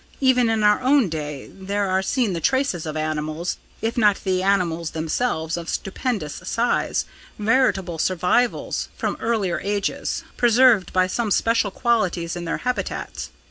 Even 0.19 0.49
in 0.49 0.63
our 0.63 0.81
own 0.81 1.09
day 1.09 1.45
there 1.53 1.87
are 1.87 2.01
seen 2.01 2.33
the 2.33 2.41
traces 2.41 2.87
of 2.87 2.97
animals, 2.97 3.57
if 3.83 3.95
not 3.99 4.23
the 4.23 4.41
animals 4.41 4.89
themselves, 4.97 5.57
of 5.57 5.69
stupendous 5.69 6.41
size 6.43 7.05
veritable 7.37 7.99
survivals 7.99 8.89
from 8.97 9.15
earlier 9.19 9.59
ages, 9.63 10.23
preserved 10.37 10.91
by 10.91 11.05
some 11.05 11.29
special 11.29 11.69
qualities 11.69 12.35
in 12.35 12.45
their 12.45 12.57
habitats. 12.65 13.29